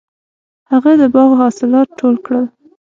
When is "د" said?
1.01-1.03